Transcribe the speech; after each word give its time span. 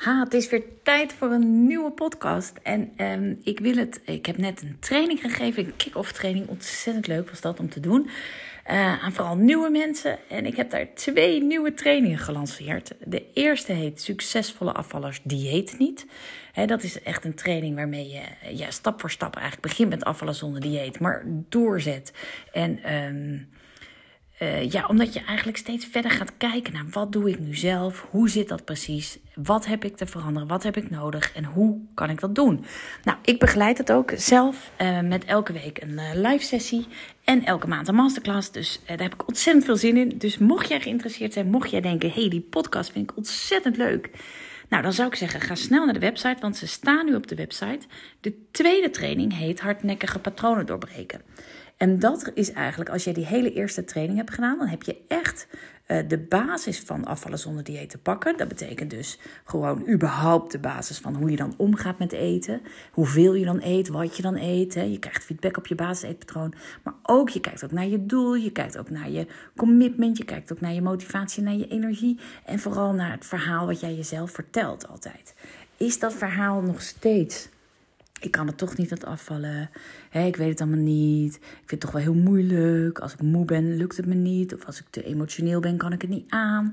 Ha, 0.00 0.20
het 0.20 0.34
is 0.34 0.48
weer 0.48 0.62
tijd 0.82 1.12
voor 1.12 1.30
een 1.30 1.66
nieuwe 1.66 1.90
podcast. 1.90 2.58
En 2.62 2.92
um, 2.96 3.38
ik 3.42 3.60
wil 3.60 3.76
het. 3.76 4.00
Ik 4.04 4.26
heb 4.26 4.36
net 4.36 4.62
een 4.62 4.76
training 4.78 5.20
gegeven, 5.20 5.64
een 5.64 5.76
kick-off 5.76 6.12
training. 6.12 6.48
Ontzettend 6.48 7.06
leuk 7.06 7.28
was 7.28 7.40
dat 7.40 7.60
om 7.60 7.68
te 7.68 7.80
doen. 7.80 8.10
Uh, 8.70 9.04
aan 9.04 9.12
vooral 9.12 9.36
nieuwe 9.36 9.70
mensen. 9.70 10.18
En 10.28 10.46
ik 10.46 10.56
heb 10.56 10.70
daar 10.70 10.94
twee 10.94 11.42
nieuwe 11.42 11.74
trainingen 11.74 12.18
gelanceerd. 12.18 12.94
De 13.04 13.24
eerste 13.34 13.72
heet 13.72 14.00
Succesvolle 14.00 14.72
afvallers 14.72 15.20
dieet 15.22 15.78
niet. 15.78 16.06
Dat 16.66 16.82
is 16.82 17.02
echt 17.02 17.24
een 17.24 17.34
training 17.34 17.74
waarmee 17.74 18.08
je 18.08 18.22
ja, 18.56 18.70
stap 18.70 19.00
voor 19.00 19.10
stap 19.10 19.34
eigenlijk 19.36 19.66
begint 19.66 19.90
met 19.90 20.04
afvallen 20.04 20.34
zonder 20.34 20.60
dieet, 20.60 21.00
maar 21.00 21.24
doorzet. 21.48 22.12
En 22.52 22.94
um, 22.94 23.48
uh, 24.42 24.70
ja, 24.70 24.86
omdat 24.86 25.12
je 25.12 25.20
eigenlijk 25.24 25.58
steeds 25.58 25.86
verder 25.86 26.10
gaat 26.10 26.36
kijken 26.36 26.72
naar 26.72 26.84
wat 26.90 27.12
doe 27.12 27.30
ik 27.30 27.38
nu 27.38 27.54
zelf, 27.54 28.06
hoe 28.10 28.28
zit 28.28 28.48
dat 28.48 28.64
precies, 28.64 29.18
wat 29.34 29.66
heb 29.66 29.84
ik 29.84 29.96
te 29.96 30.06
veranderen, 30.06 30.48
wat 30.48 30.62
heb 30.62 30.76
ik 30.76 30.90
nodig 30.90 31.32
en 31.34 31.44
hoe 31.44 31.78
kan 31.94 32.10
ik 32.10 32.20
dat 32.20 32.34
doen. 32.34 32.64
Nou, 33.04 33.18
ik 33.24 33.38
begeleid 33.38 33.78
het 33.78 33.92
ook 33.92 34.12
zelf 34.16 34.70
uh, 34.78 35.00
met 35.00 35.24
elke 35.24 35.52
week 35.52 35.82
een 35.82 35.90
uh, 35.90 36.10
live 36.14 36.44
sessie 36.44 36.86
en 37.24 37.44
elke 37.44 37.66
maand 37.66 37.88
een 37.88 37.94
masterclass. 37.94 38.52
Dus 38.52 38.80
daar 38.86 38.98
heb 38.98 39.14
ik 39.14 39.28
ontzettend 39.28 39.64
veel 39.64 39.76
zin 39.76 39.96
in. 39.96 40.18
Dus 40.18 40.38
mocht 40.38 40.68
jij 40.68 40.80
geïnteresseerd 40.80 41.32
zijn, 41.32 41.50
mocht 41.50 41.70
jij 41.70 41.80
denken, 41.80 42.10
hey, 42.10 42.28
die 42.28 42.40
podcast 42.50 42.92
vind 42.92 43.10
ik 43.10 43.16
ontzettend 43.16 43.76
leuk. 43.76 44.10
Nou, 44.68 44.82
dan 44.82 44.92
zou 44.92 45.08
ik 45.08 45.14
zeggen, 45.14 45.40
ga 45.40 45.54
snel 45.54 45.84
naar 45.84 45.94
de 45.94 46.00
website, 46.00 46.40
want 46.40 46.56
ze 46.56 46.66
staan 46.66 47.06
nu 47.06 47.14
op 47.14 47.26
de 47.26 47.34
website. 47.34 47.86
De 48.20 48.34
tweede 48.50 48.90
training 48.90 49.36
heet 49.36 49.60
hardnekkige 49.60 50.18
patronen 50.18 50.66
doorbreken. 50.66 51.22
En 51.80 51.98
dat 51.98 52.30
is 52.34 52.52
eigenlijk, 52.52 52.90
als 52.90 53.04
je 53.04 53.12
die 53.12 53.26
hele 53.26 53.52
eerste 53.52 53.84
training 53.84 54.18
hebt 54.18 54.34
gedaan, 54.34 54.58
dan 54.58 54.66
heb 54.66 54.82
je 54.82 54.96
echt 55.08 55.46
uh, 55.86 55.98
de 56.08 56.18
basis 56.18 56.80
van 56.80 57.04
afvallen 57.04 57.38
zonder 57.38 57.64
dieet 57.64 57.90
te 57.90 57.98
pakken. 57.98 58.36
Dat 58.36 58.48
betekent 58.48 58.90
dus 58.90 59.18
gewoon 59.44 59.88
überhaupt 59.88 60.52
de 60.52 60.58
basis 60.58 60.98
van 60.98 61.14
hoe 61.14 61.30
je 61.30 61.36
dan 61.36 61.54
omgaat 61.56 61.98
met 61.98 62.12
eten. 62.12 62.60
Hoeveel 62.92 63.34
je 63.34 63.44
dan 63.44 63.60
eet, 63.62 63.88
wat 63.88 64.16
je 64.16 64.22
dan 64.22 64.36
eet. 64.36 64.74
Je 64.74 64.98
krijgt 64.98 65.24
feedback 65.24 65.56
op 65.56 65.66
je 65.66 65.74
basiseetpatroon. 65.74 66.54
Maar 66.82 66.94
ook, 67.02 67.28
je 67.28 67.40
kijkt 67.40 67.64
ook 67.64 67.72
naar 67.72 67.86
je 67.86 68.06
doel, 68.06 68.34
je 68.34 68.52
kijkt 68.52 68.78
ook 68.78 68.90
naar 68.90 69.10
je 69.10 69.26
commitment, 69.56 70.16
je 70.16 70.24
kijkt 70.24 70.52
ook 70.52 70.60
naar 70.60 70.72
je 70.72 70.82
motivatie, 70.82 71.42
naar 71.42 71.56
je 71.56 71.68
energie. 71.68 72.18
En 72.44 72.58
vooral 72.58 72.92
naar 72.92 73.12
het 73.12 73.26
verhaal 73.26 73.66
wat 73.66 73.80
jij 73.80 73.94
jezelf 73.94 74.30
vertelt 74.30 74.88
altijd. 74.88 75.34
Is 75.76 75.98
dat 75.98 76.14
verhaal 76.14 76.60
nog 76.60 76.82
steeds 76.82 77.48
ik 78.20 78.30
kan 78.30 78.46
het 78.46 78.58
toch 78.58 78.76
niet 78.76 78.92
aan 78.92 79.12
afvallen. 79.12 79.70
ik 80.12 80.36
weet 80.36 80.48
het 80.48 80.60
allemaal 80.60 80.78
niet. 80.78 81.34
Ik 81.34 81.40
vind 81.42 81.70
het 81.70 81.80
toch 81.80 81.90
wel 81.90 82.02
heel 82.02 82.14
moeilijk. 82.14 82.98
Als 82.98 83.12
ik 83.12 83.22
moe 83.22 83.44
ben, 83.44 83.76
lukt 83.76 83.96
het 83.96 84.06
me 84.06 84.14
niet. 84.14 84.54
Of 84.54 84.64
als 84.64 84.80
ik 84.80 84.86
te 84.90 85.04
emotioneel 85.04 85.60
ben, 85.60 85.76
kan 85.76 85.92
ik 85.92 86.00
het 86.00 86.10
niet 86.10 86.30
aan. 86.30 86.72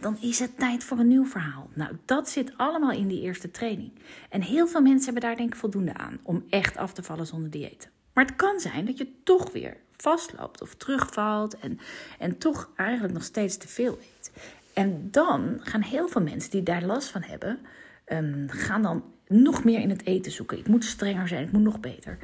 Dan 0.00 0.16
is 0.20 0.38
het 0.38 0.58
tijd 0.58 0.84
voor 0.84 0.98
een 0.98 1.08
nieuw 1.08 1.26
verhaal. 1.26 1.70
Nou, 1.74 1.96
dat 2.04 2.28
zit 2.28 2.52
allemaal 2.56 2.92
in 2.92 3.08
die 3.08 3.20
eerste 3.20 3.50
training. 3.50 3.90
En 4.30 4.42
heel 4.42 4.66
veel 4.66 4.80
mensen 4.80 5.04
hebben 5.04 5.22
daar 5.22 5.36
denk 5.36 5.52
ik 5.52 5.60
voldoende 5.60 5.94
aan 5.94 6.18
om 6.22 6.44
echt 6.50 6.76
af 6.76 6.92
te 6.92 7.02
vallen 7.02 7.26
zonder 7.26 7.50
dieet. 7.50 7.90
Maar 8.12 8.24
het 8.24 8.36
kan 8.36 8.60
zijn 8.60 8.84
dat 8.84 8.98
je 8.98 9.08
toch 9.24 9.52
weer 9.52 9.76
vastloopt 9.96 10.62
of 10.62 10.74
terugvalt 10.74 11.58
en, 11.58 11.78
en 12.18 12.38
toch 12.38 12.70
eigenlijk 12.76 13.14
nog 13.14 13.24
steeds 13.24 13.56
te 13.56 13.68
veel 13.68 13.98
eet. 13.98 14.30
En 14.72 15.08
dan 15.10 15.60
gaan 15.62 15.82
heel 15.82 16.08
veel 16.08 16.22
mensen 16.22 16.50
die 16.50 16.62
daar 16.62 16.82
last 16.82 17.08
van 17.08 17.22
hebben, 17.22 17.58
um, 18.06 18.46
gaan 18.48 18.82
dan 18.82 19.04
nog 19.28 19.64
meer 19.64 19.80
in 19.80 19.90
het 19.90 20.06
eten 20.06 20.32
zoeken. 20.32 20.58
Ik 20.58 20.68
moet 20.68 20.84
strenger 20.84 21.28
zijn, 21.28 21.42
ik 21.42 21.52
moet 21.52 21.62
nog 21.62 21.80
beter. 21.80 22.18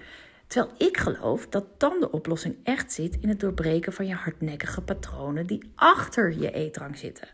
Terwijl 0.47 0.75
ik 0.79 0.97
geloof 0.97 1.49
dat 1.49 1.65
dan 1.81 2.01
de 2.01 2.11
oplossing 2.11 2.57
echt 2.63 2.93
zit 2.93 3.17
in 3.21 3.29
het 3.29 3.41
doorbreken 3.41 3.93
van 3.93 4.07
je 4.07 4.15
hardnekkige 4.15 4.81
patronen 4.81 5.47
die 5.47 5.73
achter 5.75 6.39
je 6.39 6.51
eetdrang 6.51 6.99
zitten. 6.99 7.29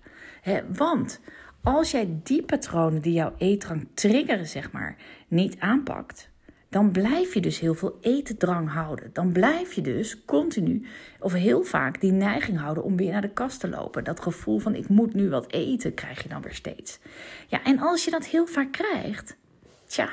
want 0.72 1.20
als 1.62 1.90
jij 1.90 2.20
die 2.22 2.42
patronen 2.42 3.02
die 3.02 3.12
jouw 3.12 3.34
eetdrang 3.38 3.88
triggeren, 3.94 4.46
zeg 4.46 4.72
maar, 4.72 4.96
niet 5.28 5.58
aanpakt, 5.58 6.30
dan 6.68 6.90
blijf 6.90 7.34
je 7.34 7.40
dus 7.40 7.60
heel 7.60 7.74
veel 7.74 7.98
etendrang 8.00 8.72
houden. 8.72 9.10
Dan 9.12 9.32
blijf 9.32 9.72
je 9.72 9.80
dus 9.80 10.24
continu 10.24 10.86
of 11.18 11.32
heel 11.32 11.62
vaak 11.62 12.00
die 12.00 12.12
neiging 12.12 12.58
houden 12.58 12.84
om 12.84 12.96
weer 12.96 13.12
naar 13.12 13.20
de 13.20 13.32
kast 13.32 13.60
te 13.60 13.68
lopen. 13.68 14.04
Dat 14.04 14.20
gevoel 14.20 14.58
van 14.58 14.74
ik 14.74 14.88
moet 14.88 15.14
nu 15.14 15.28
wat 15.28 15.52
eten 15.52 15.94
krijg 15.94 16.22
je 16.22 16.28
dan 16.28 16.42
weer 16.42 16.54
steeds. 16.54 16.98
Ja, 17.46 17.64
en 17.64 17.78
als 17.78 18.04
je 18.04 18.10
dat 18.10 18.26
heel 18.26 18.46
vaak 18.46 18.72
krijgt, 18.72 19.36
tja, 19.90 20.08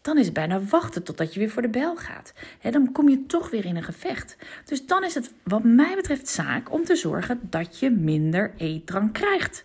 dan 0.00 0.18
is 0.18 0.24
het 0.24 0.34
bijna 0.34 0.60
wachten 0.60 1.02
totdat 1.02 1.34
je 1.34 1.40
weer 1.40 1.50
voor 1.50 1.62
de 1.62 1.68
bel 1.68 1.96
gaat. 1.96 2.32
dan 2.70 2.92
kom 2.92 3.08
je 3.08 3.26
toch 3.26 3.50
weer 3.50 3.64
in 3.64 3.76
een 3.76 3.82
gevecht. 3.82 4.36
Dus 4.64 4.86
dan 4.86 5.04
is 5.04 5.14
het 5.14 5.32
wat 5.42 5.64
mij 5.64 5.94
betreft 5.94 6.28
zaak 6.28 6.72
om 6.72 6.84
te 6.84 6.96
zorgen 6.96 7.40
dat 7.42 7.78
je 7.78 7.90
minder 7.90 8.52
eetdrang 8.56 9.12
krijgt. 9.12 9.64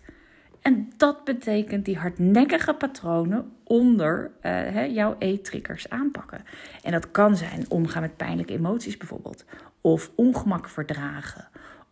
En 0.62 0.92
dat 0.96 1.24
betekent 1.24 1.84
die 1.84 1.96
hardnekkige 1.96 2.74
patronen 2.74 3.52
onder 3.64 4.30
uh, 4.42 4.94
jouw 4.94 5.16
eettriggers 5.18 5.88
aanpakken. 5.88 6.44
En 6.82 6.92
dat 6.92 7.10
kan 7.10 7.36
zijn 7.36 7.64
omgaan 7.68 8.02
met 8.02 8.16
pijnlijke 8.16 8.52
emoties 8.52 8.96
bijvoorbeeld. 8.96 9.44
Of 9.80 10.10
ongemak 10.14 10.68
verdragen. 10.68 11.48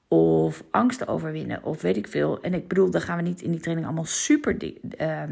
Of 0.08 0.64
angsten 0.70 1.06
overwinnen. 1.06 1.64
Of 1.64 1.82
weet 1.82 1.96
ik 1.96 2.08
veel. 2.08 2.40
En 2.40 2.54
ik 2.54 2.68
bedoel, 2.68 2.90
daar 2.90 3.00
gaan 3.00 3.16
we 3.16 3.22
niet 3.22 3.42
in 3.42 3.50
die 3.50 3.60
training 3.60 3.86
allemaal 3.86 4.04
super 4.04 4.56
uh, 4.62 5.22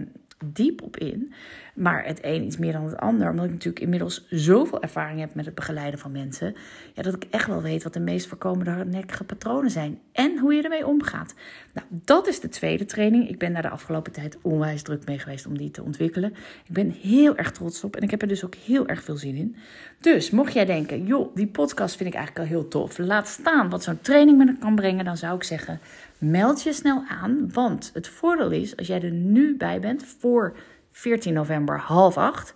diep 0.44 0.82
op 0.82 0.96
in. 0.96 1.32
Maar 1.74 2.04
het 2.04 2.18
een 2.22 2.44
iets 2.44 2.56
meer 2.56 2.72
dan 2.72 2.84
het 2.84 2.96
ander. 2.96 3.30
Omdat 3.30 3.44
ik 3.44 3.50
natuurlijk 3.50 3.82
inmiddels 3.82 4.26
zoveel 4.30 4.82
ervaring 4.82 5.20
heb 5.20 5.34
met 5.34 5.44
het 5.44 5.54
begeleiden 5.54 5.98
van 6.00 6.12
mensen. 6.12 6.54
Ja, 6.94 7.02
dat 7.02 7.14
ik 7.14 7.26
echt 7.30 7.46
wel 7.46 7.62
weet 7.62 7.82
wat 7.82 7.92
de 7.92 8.00
meest 8.00 8.26
voorkomende 8.26 8.70
hardnekkige 8.70 9.24
patronen 9.24 9.70
zijn. 9.70 9.98
En 10.12 10.38
hoe 10.38 10.54
je 10.54 10.62
ermee 10.62 10.86
omgaat. 10.86 11.34
Nou, 11.74 11.86
dat 11.90 12.26
is 12.26 12.40
de 12.40 12.48
tweede 12.48 12.84
training. 12.84 13.28
Ik 13.28 13.38
ben 13.38 13.52
daar 13.52 13.62
de 13.62 13.68
afgelopen 13.68 14.12
tijd 14.12 14.38
onwijs 14.42 14.82
druk 14.82 15.06
mee 15.06 15.18
geweest 15.18 15.46
om 15.46 15.58
die 15.58 15.70
te 15.70 15.82
ontwikkelen. 15.82 16.34
Ik 16.64 16.74
ben 16.74 16.90
heel 16.90 17.36
erg 17.36 17.52
trots 17.52 17.84
op. 17.84 17.96
En 17.96 18.02
ik 18.02 18.10
heb 18.10 18.22
er 18.22 18.28
dus 18.28 18.44
ook 18.44 18.54
heel 18.54 18.86
erg 18.86 19.02
veel 19.02 19.16
zin 19.16 19.34
in. 19.36 19.56
Dus 20.00 20.30
mocht 20.30 20.52
jij 20.52 20.64
denken, 20.64 21.06
joh, 21.06 21.34
die 21.34 21.46
podcast 21.46 21.96
vind 21.96 22.08
ik 22.08 22.14
eigenlijk 22.14 22.46
al 22.46 22.56
heel 22.56 22.68
tof. 22.68 22.98
Laat 22.98 23.28
staan 23.28 23.70
wat 23.70 23.82
zo'n 23.82 24.00
training 24.00 24.38
me 24.38 24.56
kan 24.58 24.74
brengen. 24.74 25.04
Dan 25.04 25.16
zou 25.16 25.36
ik 25.36 25.42
zeggen, 25.42 25.80
meld 26.22 26.62
je 26.62 26.72
snel 26.72 27.04
aan. 27.08 27.52
Want 27.52 27.90
het 27.94 28.08
voordeel 28.08 28.50
is, 28.50 28.76
als 28.76 28.86
jij 28.86 29.02
er 29.02 29.10
nu 29.10 29.56
bij 29.56 29.80
bent 29.80 30.04
voor 30.18 30.56
14 30.90 31.32
november 31.32 31.78
half 31.78 32.16
acht. 32.16 32.54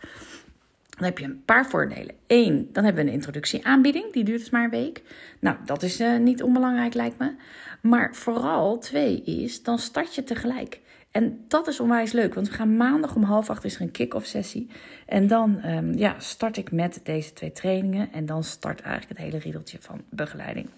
Dan 0.89 1.05
heb 1.05 1.19
je 1.19 1.25
een 1.25 1.45
paar 1.45 1.67
voordelen. 1.67 2.15
Eén, 2.27 2.69
dan 2.73 2.85
hebben 2.85 3.05
we 3.05 3.09
een 3.09 3.17
introductieaanbieding. 3.17 4.13
Die 4.13 4.25
duurt 4.25 4.39
dus 4.39 4.51
maar 4.51 4.65
een 4.65 4.71
week. 4.71 5.03
Nou, 5.41 5.57
dat 5.65 5.83
is 5.83 6.01
uh, 6.01 6.19
niet 6.19 6.43
onbelangrijk, 6.43 6.95
lijkt 6.95 7.19
me. 7.19 7.35
Maar 7.81 8.15
vooral 8.15 8.79
twee 8.79 9.23
is, 9.23 9.63
dan 9.63 9.79
start 9.79 10.15
je 10.15 10.25
tegelijk. 10.25 10.81
En 11.11 11.45
dat 11.49 11.67
is 11.67 11.81
onwijs 11.81 12.13
leuk, 12.13 12.35
want 12.35 12.49
we 12.49 12.55
gaan 12.55 12.77
maandag 12.77 13.15
om 13.15 13.23
half 13.23 13.51
acht 13.51 13.65
is 13.65 13.75
er 13.75 13.81
een 13.81 13.91
kick-off 13.91 14.27
sessie. 14.27 14.71
En 15.07 15.27
dan 15.27 15.65
um, 15.65 15.99
ja, 15.99 16.15
start 16.19 16.57
ik 16.57 16.73
met 16.73 17.01
deze 17.03 17.33
twee 17.33 17.53
trainingen. 17.53 18.13
En 18.13 18.27
dan 18.27 18.45
start 18.45 18.81
eigenlijk 18.81 19.19
het 19.19 19.29
hele 19.29 19.43
riedeltje 19.43 19.79
van 19.81 20.03
begeleiding 20.11 20.69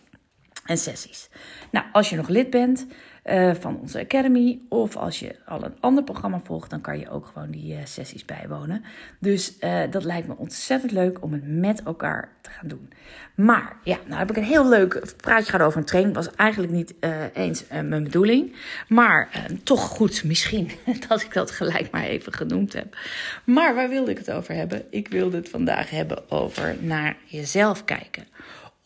en 0.68 0.78
sessies. 0.78 1.28
Nou, 1.70 1.86
als 1.92 2.10
je 2.10 2.16
nog 2.16 2.28
lid 2.28 2.50
bent 2.50 2.86
uh, 3.24 3.54
van 3.54 3.80
onze 3.80 4.00
Academy 4.00 4.58
of 4.68 4.96
als 4.96 5.20
je 5.20 5.36
al 5.46 5.64
een 5.64 5.76
ander 5.80 6.04
programma 6.04 6.40
volgt, 6.44 6.70
dan 6.70 6.80
kan 6.80 6.98
je 6.98 7.10
ook 7.10 7.26
gewoon 7.32 7.50
die 7.50 7.72
uh, 7.72 7.78
sessies 7.84 8.24
bijwonen. 8.24 8.84
Dus 9.18 9.56
uh, 9.60 9.80
dat 9.90 10.04
lijkt 10.04 10.28
me 10.28 10.36
ontzettend 10.36 10.92
leuk 10.92 11.22
om 11.22 11.32
het 11.32 11.46
met 11.46 11.82
elkaar 11.82 12.32
te 12.40 12.50
gaan 12.50 12.68
doen. 12.68 12.92
Maar 13.34 13.76
ja, 13.82 13.98
nou 14.06 14.18
heb 14.18 14.30
ik 14.30 14.36
een 14.36 14.42
heel 14.42 14.68
leuk 14.68 15.14
praatje 15.16 15.50
gehad 15.50 15.66
over 15.66 15.78
een 15.78 15.84
training. 15.84 16.14
Was 16.14 16.34
eigenlijk 16.34 16.72
niet 16.72 16.94
eens 17.34 17.64
mijn 17.68 18.04
bedoeling, 18.04 18.56
maar 18.88 19.28
toch 19.62 19.80
goed 19.80 20.24
misschien 20.24 20.70
dat 21.08 21.22
ik 21.22 21.32
dat 21.32 21.50
gelijk 21.50 21.90
maar 21.90 22.04
even 22.04 22.32
genoemd 22.32 22.72
heb. 22.72 22.96
Maar 23.44 23.74
waar 23.74 23.88
wilde 23.88 24.10
ik 24.10 24.18
het 24.18 24.30
over 24.30 24.54
hebben? 24.54 24.84
Ik 24.90 25.08
wilde 25.08 25.36
het 25.36 25.48
vandaag 25.48 25.90
hebben 25.90 26.30
over 26.30 26.76
naar 26.80 27.16
jezelf 27.24 27.84
kijken 27.84 28.26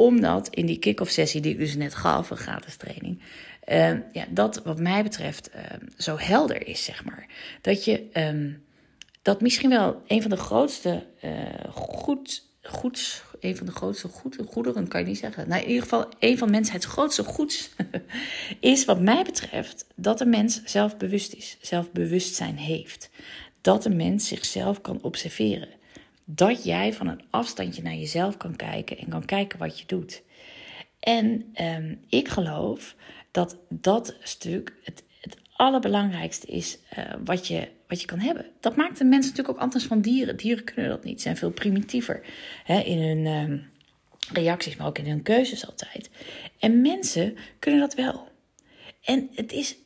omdat 0.06 0.48
in 0.48 0.66
die 0.66 0.78
kick-off 0.78 1.10
sessie 1.10 1.40
die 1.40 1.52
ik 1.52 1.58
dus 1.58 1.76
net 1.76 1.94
gaf, 1.94 2.30
een 2.30 2.36
gratis 2.36 2.76
training, 2.76 3.20
uh, 3.68 3.90
ja, 4.12 4.24
dat 4.30 4.62
wat 4.64 4.78
mij 4.78 5.02
betreft 5.02 5.50
uh, 5.54 5.60
zo 5.96 6.18
helder 6.18 6.66
is, 6.66 6.84
zeg 6.84 7.04
maar. 7.04 7.26
Dat 7.60 7.84
je 7.84 8.08
um, 8.12 8.64
dat 9.22 9.40
misschien 9.40 9.70
wel 9.70 10.02
een 10.06 10.20
van 10.22 10.30
de 10.30 10.36
grootste 10.36 11.06
uh, 11.24 11.30
goed, 11.70 12.46
goeds, 12.62 13.22
een 13.40 13.56
van 13.56 13.66
de 13.66 13.72
grootste 13.72 14.08
goed, 14.08 14.38
goederen, 14.46 14.88
kan 14.88 15.00
je 15.00 15.06
niet 15.06 15.18
zeggen. 15.18 15.48
Nou, 15.48 15.62
in 15.62 15.68
ieder 15.68 15.82
geval 15.82 16.08
een 16.18 16.38
van 16.38 16.50
mensheids 16.50 16.86
grootste 16.86 17.24
goeds 17.24 17.70
is 18.60 18.84
wat 18.84 19.00
mij 19.00 19.22
betreft 19.24 19.86
dat 19.94 20.18
de 20.18 20.26
mens 20.26 20.62
zelfbewust 20.64 21.32
is, 21.32 21.56
zelfbewustzijn 21.60 22.56
heeft. 22.56 23.10
Dat 23.60 23.82
de 23.82 23.90
mens 23.90 24.28
zichzelf 24.28 24.80
kan 24.80 25.02
observeren 25.02 25.68
dat 26.24 26.64
jij 26.64 26.92
van 26.92 27.06
een 27.06 27.22
afstandje 27.30 27.82
naar 27.82 27.94
jezelf 27.94 28.36
kan 28.36 28.56
kijken 28.56 28.98
en 28.98 29.08
kan 29.08 29.24
kijken 29.24 29.58
wat 29.58 29.78
je 29.78 29.86
doet. 29.86 30.22
En 31.00 31.54
um, 31.60 32.00
ik 32.08 32.28
geloof 32.28 32.96
dat 33.30 33.56
dat 33.68 34.16
stuk 34.20 34.74
het, 34.82 35.04
het 35.20 35.36
allerbelangrijkste 35.56 36.46
is 36.46 36.78
uh, 36.98 37.04
wat, 37.24 37.46
je, 37.46 37.68
wat 37.88 38.00
je 38.00 38.06
kan 38.06 38.18
hebben. 38.18 38.46
Dat 38.60 38.76
maakt 38.76 38.98
de 38.98 39.04
mensen 39.04 39.30
natuurlijk 39.30 39.56
ook 39.56 39.64
anders 39.64 39.84
van 39.84 40.00
dieren. 40.00 40.36
Dieren 40.36 40.64
kunnen 40.64 40.90
dat 40.90 41.04
niet, 41.04 41.22
zijn 41.22 41.36
veel 41.36 41.50
primitiever 41.50 42.22
hè, 42.64 42.80
in 42.80 43.02
hun 43.02 43.26
um, 43.26 43.70
reacties, 44.32 44.76
maar 44.76 44.86
ook 44.86 44.98
in 44.98 45.06
hun 45.06 45.22
keuzes 45.22 45.66
altijd. 45.66 46.10
En 46.58 46.80
mensen 46.80 47.36
kunnen 47.58 47.80
dat 47.80 47.94
wel. 47.94 48.28
En 49.04 49.30
het 49.34 49.52
is 49.52 49.76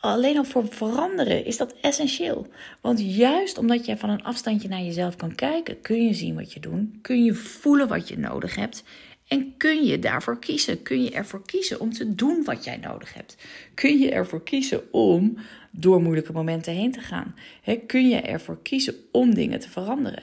alleen 0.00 0.36
al 0.36 0.44
voor 0.44 0.68
veranderen 0.68 1.44
is 1.44 1.56
dat 1.56 1.74
essentieel. 1.80 2.46
Want 2.80 3.14
juist 3.16 3.58
omdat 3.58 3.86
jij 3.86 3.96
van 3.96 4.10
een 4.10 4.22
afstandje 4.22 4.68
naar 4.68 4.82
jezelf 4.82 5.16
kan 5.16 5.34
kijken, 5.34 5.80
kun 5.80 6.04
je 6.06 6.14
zien 6.14 6.34
wat 6.34 6.52
je 6.52 6.60
doet, 6.60 6.88
kun 7.02 7.24
je 7.24 7.34
voelen 7.34 7.88
wat 7.88 8.08
je 8.08 8.18
nodig 8.18 8.54
hebt 8.54 8.82
en 9.30 9.56
kun 9.56 9.84
je 9.84 9.98
daarvoor 9.98 10.38
kiezen. 10.38 10.82
Kun 10.82 11.02
je 11.02 11.10
ervoor 11.10 11.42
kiezen 11.46 11.80
om 11.80 11.92
te 11.92 12.14
doen 12.14 12.44
wat 12.44 12.64
jij 12.64 12.76
nodig 12.76 13.14
hebt. 13.14 13.36
Kun 13.74 13.98
je 13.98 14.10
ervoor 14.10 14.42
kiezen 14.42 14.92
om 14.92 15.36
door 15.70 16.02
moeilijke 16.02 16.32
momenten 16.32 16.72
heen 16.72 16.92
te 16.92 17.00
gaan. 17.00 17.34
kun 17.86 18.08
je 18.08 18.20
ervoor 18.20 18.62
kiezen 18.62 18.94
om 19.12 19.34
dingen 19.34 19.60
te 19.60 19.70
veranderen. 19.70 20.22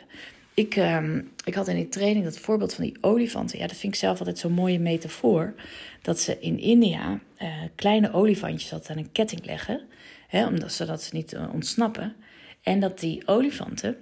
Ik, 0.57 0.75
ehm, 0.75 1.21
ik 1.45 1.53
had 1.53 1.67
in 1.67 1.75
die 1.75 1.89
training 1.89 2.25
dat 2.25 2.37
voorbeeld 2.37 2.73
van 2.73 2.83
die 2.83 2.97
olifanten. 3.01 3.59
Ja, 3.59 3.67
dat 3.67 3.77
vind 3.77 3.93
ik 3.93 3.99
zelf 3.99 4.19
altijd 4.19 4.39
zo'n 4.39 4.51
mooie 4.51 4.79
metafoor. 4.79 5.53
Dat 6.01 6.19
ze 6.19 6.39
in 6.39 6.59
India 6.59 7.19
uh, 7.41 7.49
kleine 7.75 8.13
olifantjes 8.13 8.73
altijd 8.73 8.97
aan 8.97 9.03
een 9.03 9.11
ketting 9.11 9.45
leggen. 9.45 9.81
Hè, 10.27 10.47
omdat, 10.47 10.73
zodat 10.73 11.03
ze 11.03 11.15
niet 11.15 11.33
uh, 11.33 11.53
ontsnappen. 11.53 12.15
En 12.61 12.79
dat 12.79 12.99
die 12.99 13.27
olifanten 13.27 13.97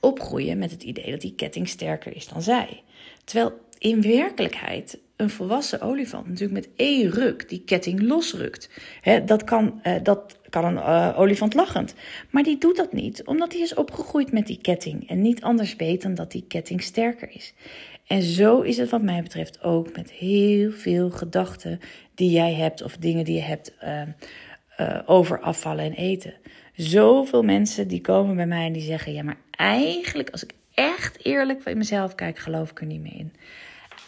opgroeien 0.00 0.58
met 0.58 0.70
het 0.70 0.82
idee 0.82 1.10
dat 1.10 1.20
die 1.20 1.34
ketting 1.34 1.68
sterker 1.68 2.16
is 2.16 2.28
dan 2.28 2.42
zij. 2.42 2.82
Terwijl 3.24 3.60
in 3.78 4.02
werkelijkheid 4.02 4.98
een 5.20 5.30
volwassen 5.30 5.80
olifant 5.80 6.26
natuurlijk 6.26 6.66
met 6.66 6.68
één 6.76 7.10
ruk 7.10 7.48
die 7.48 7.62
ketting 7.64 8.02
losrukt. 8.02 8.70
He, 9.00 9.24
dat, 9.24 9.44
kan, 9.44 9.80
uh, 9.86 9.94
dat 10.02 10.38
kan 10.48 10.64
een 10.64 10.74
uh, 10.74 11.18
olifant 11.18 11.54
lachend. 11.54 11.94
Maar 12.30 12.42
die 12.42 12.58
doet 12.58 12.76
dat 12.76 12.92
niet, 12.92 13.24
omdat 13.24 13.52
hij 13.52 13.60
is 13.60 13.74
opgegroeid 13.74 14.32
met 14.32 14.46
die 14.46 14.60
ketting. 14.60 15.08
En 15.08 15.20
niet 15.20 15.42
anders 15.42 15.76
weet 15.76 16.02
dan 16.02 16.14
dat 16.14 16.32
die 16.32 16.44
ketting 16.48 16.82
sterker 16.82 17.30
is. 17.30 17.54
En 18.06 18.22
zo 18.22 18.60
is 18.60 18.76
het 18.76 18.90
wat 18.90 19.02
mij 19.02 19.22
betreft 19.22 19.62
ook 19.62 19.96
met 19.96 20.12
heel 20.12 20.70
veel 20.70 21.10
gedachten 21.10 21.80
die 22.14 22.30
jij 22.30 22.54
hebt 22.54 22.82
of 22.82 22.96
dingen 22.96 23.24
die 23.24 23.34
je 23.34 23.40
hebt 23.40 23.74
uh, 23.84 24.98
over 25.06 25.40
afvallen 25.40 25.84
en 25.84 25.92
eten. 25.92 26.34
Zoveel 26.74 27.42
mensen 27.42 27.88
die 27.88 28.00
komen 28.00 28.36
bij 28.36 28.46
mij 28.46 28.66
en 28.66 28.72
die 28.72 28.82
zeggen: 28.82 29.12
Ja, 29.12 29.22
maar 29.22 29.38
eigenlijk, 29.50 30.30
als 30.30 30.42
ik 30.42 30.52
echt 30.74 31.24
eerlijk 31.24 31.64
bij 31.64 31.74
mezelf 31.74 32.14
kijk, 32.14 32.38
geloof 32.38 32.70
ik 32.70 32.80
er 32.80 32.86
niet 32.86 33.00
meer 33.00 33.16
in 33.16 33.32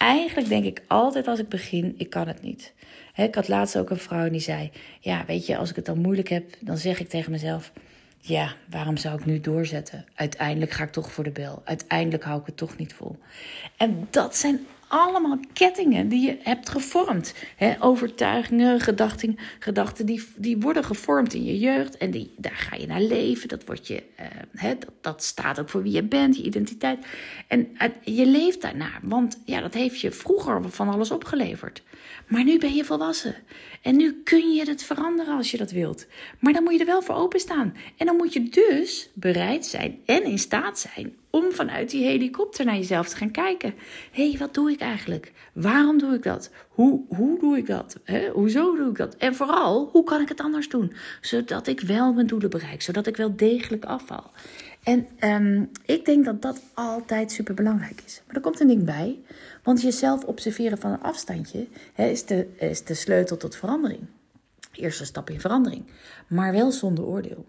eigenlijk 0.03 0.49
denk 0.49 0.65
ik 0.65 0.83
altijd 0.87 1.29
als 1.29 1.39
ik 1.39 1.49
begin, 1.49 1.95
ik 1.97 2.11
kan 2.11 2.27
het 2.29 2.43
niet. 2.43 2.73
ik 3.17 3.35
had 3.35 3.49
laatst 3.49 3.79
ook 3.79 3.91
een 3.91 3.97
vrouw 3.97 4.31
die 4.31 4.41
zei: 4.41 4.71
Ja, 5.01 5.25
weet 5.27 5.47
je, 5.47 5.57
als 5.57 5.71
ik 5.71 5.77
het 5.77 5.87
dan 5.87 5.99
moeilijk 5.99 6.29
heb, 6.29 6.45
dan 6.61 6.79
zeg 6.79 7.01
ik 7.01 7.09
tegen 7.09 7.31
mezelf: 7.31 7.73
Ja, 8.21 8.55
waarom 8.71 8.97
zou 8.97 9.19
ik 9.19 9.25
nu 9.25 9.41
doorzetten? 9.41 10.05
Uiteindelijk 10.15 10.71
ga 10.73 10.85
ik 10.85 10.93
toch 10.93 11.13
voor 11.13 11.25
de 11.25 11.31
bel. 11.31 11.63
Uiteindelijk 11.65 12.25
hou 12.25 12.41
ik 12.41 12.47
het 12.47 12.57
toch 12.57 12.77
niet 12.77 12.93
vol. 12.93 13.17
En 13.77 14.07
dat 14.11 14.37
zijn 14.37 14.67
allemaal 14.93 15.39
kettingen 15.53 16.09
die 16.09 16.27
je 16.27 16.37
hebt 16.43 16.69
gevormd. 16.69 17.35
He, 17.57 17.75
overtuigingen, 17.79 18.81
gedachten, 18.81 19.39
gedachten 19.59 20.07
die, 20.07 20.25
die 20.37 20.59
worden 20.59 20.85
gevormd 20.85 21.35
in 21.35 21.45
je 21.45 21.59
jeugd. 21.59 21.97
En 21.97 22.11
die, 22.11 22.35
daar 22.37 22.57
ga 22.57 22.77
je 22.77 22.87
naar 22.87 23.01
leven. 23.01 23.49
Dat, 23.49 23.65
wordt 23.65 23.87
je, 23.87 24.03
uh, 24.63 24.71
dat, 25.01 25.23
staat 25.23 25.61
ook 25.61 25.69
voor 25.69 25.83
wie 25.83 25.93
je 25.93 26.03
bent, 26.03 26.37
je 26.37 26.43
identiteit. 26.43 27.07
En 27.49 27.69
je 28.05 28.27
leeft 28.27 28.61
daarna. 28.61 28.91
Want 29.03 29.41
ja, 29.45 29.61
dat 29.61 29.75
heeft 29.75 30.01
je 30.01 30.11
vroeger 30.11 30.71
van 30.71 30.89
alles 30.89 31.11
opgeleverd. 31.11 31.83
Maar 32.27 32.45
nu 32.45 32.59
ben 32.59 32.75
je 32.75 32.85
volwassen. 32.85 33.35
En 33.83 33.97
nu 33.97 34.23
kun 34.25 34.53
je 34.53 34.69
het 34.69 34.83
veranderen 34.83 35.37
als 35.37 35.51
je 35.51 35.57
dat 35.57 35.71
wilt. 35.71 36.07
Maar 36.39 36.53
dan 36.53 36.63
moet 36.63 36.73
je 36.73 36.79
er 36.79 36.87
wel 36.87 37.03
voor 37.03 37.15
openstaan. 37.15 37.75
En 37.97 38.07
dan 38.07 38.17
moet 38.17 38.33
je 38.33 38.49
dus 38.49 39.11
bereid 39.15 39.67
zijn 39.67 39.99
en 40.07 40.25
in 40.25 40.39
staat 40.39 40.79
zijn 40.79 41.15
om 41.33 41.53
vanuit 41.53 41.91
die 41.91 42.05
helikopter 42.05 42.65
naar 42.65 42.77
jezelf 42.77 43.09
te 43.09 43.17
gaan 43.17 43.31
kijken. 43.31 43.75
Hé, 44.11 44.29
hey, 44.31 44.39
wat 44.39 44.55
doe 44.55 44.71
ik 44.71 44.81
eigenlijk? 44.81 45.33
Waarom 45.53 45.99
doe 45.99 46.15
ik 46.15 46.23
dat? 46.23 46.51
Hoe, 46.69 47.01
hoe 47.09 47.39
doe 47.39 47.57
ik 47.57 47.67
dat? 47.67 47.97
Hoezo 48.33 48.77
doe 48.77 48.91
ik 48.91 48.97
dat? 48.97 49.17
En 49.17 49.35
vooral, 49.35 49.89
hoe 49.93 50.05
kan 50.05 50.21
ik 50.21 50.29
het 50.29 50.41
anders 50.41 50.69
doen? 50.69 50.93
Zodat 51.21 51.67
ik 51.67 51.81
wel 51.81 52.13
mijn 52.13 52.27
doelen 52.27 52.51
bereik, 52.51 52.83
zodat 52.83 53.07
ik 53.07 53.17
wel 53.17 53.37
degelijk 53.37 53.85
afval. 53.85 54.31
En 54.83 55.07
um, 55.21 55.71
ik 55.85 56.05
denk 56.05 56.25
dat 56.25 56.43
dat 56.43 56.63
altijd 56.75 57.33
super 57.33 57.55
belangrijk 57.55 58.03
is. 58.07 58.23
Maar 58.27 58.37
er 58.37 58.43
komt 58.43 58.61
een 58.61 58.67
ding 58.69 58.85
bij, 58.85 59.19
want 59.63 59.83
jezelf 59.83 60.25
observeren 60.25 60.79
van 60.79 60.91
een 60.91 61.03
afstandje 61.03 61.67
is, 61.97 62.25
de, 62.25 62.47
is 62.57 62.85
de 62.85 62.95
sleutel 62.95 63.37
tot 63.37 63.57
verandering. 63.57 64.01
Eerste 64.73 65.05
stap 65.05 65.31
in 65.31 65.41
verandering, 65.41 65.85
maar 66.29 66.53
wel 66.53 66.73
zonder 66.73 67.05
oordeel. 67.05 67.47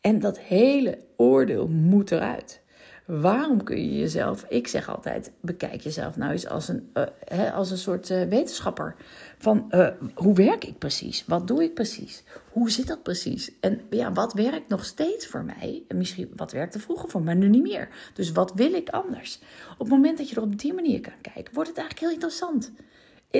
En 0.00 0.18
dat 0.18 0.38
hele 0.38 0.98
oordeel 1.16 1.68
moet 1.68 2.10
eruit. 2.10 2.60
Waarom 3.08 3.62
kun 3.62 3.76
je 3.76 3.98
jezelf, 3.98 4.44
ik 4.48 4.66
zeg 4.68 4.88
altijd, 4.88 5.32
bekijk 5.40 5.80
jezelf 5.80 6.16
nou 6.16 6.32
eens 6.32 6.48
als 6.48 6.68
een, 6.68 6.90
uh, 7.32 7.54
als 7.54 7.70
een 7.70 7.78
soort 7.78 8.10
uh, 8.10 8.22
wetenschapper. 8.22 8.94
Van 9.38 9.66
uh, 9.70 9.88
hoe 10.14 10.34
werk 10.34 10.64
ik 10.64 10.78
precies? 10.78 11.24
Wat 11.26 11.46
doe 11.46 11.62
ik 11.62 11.74
precies? 11.74 12.22
Hoe 12.52 12.70
zit 12.70 12.86
dat 12.86 13.02
precies? 13.02 13.52
En 13.60 13.80
ja, 13.90 14.12
wat 14.12 14.32
werkt 14.32 14.68
nog 14.68 14.84
steeds 14.84 15.26
voor 15.26 15.44
mij? 15.44 15.82
En 15.88 15.96
misschien 15.96 16.32
wat 16.36 16.52
werkte 16.52 16.78
vroeger 16.78 17.08
voor 17.08 17.22
mij, 17.22 17.34
nu 17.34 17.48
niet 17.48 17.62
meer. 17.62 17.88
Dus 18.14 18.32
wat 18.32 18.52
wil 18.54 18.72
ik 18.72 18.88
anders? 18.88 19.40
Op 19.72 19.78
het 19.78 19.88
moment 19.88 20.18
dat 20.18 20.28
je 20.28 20.36
er 20.36 20.42
op 20.42 20.58
die 20.58 20.74
manier 20.74 21.00
kan 21.00 21.20
kijken, 21.32 21.54
wordt 21.54 21.68
het 21.68 21.78
eigenlijk 21.78 22.00
heel 22.00 22.14
interessant. 22.14 22.72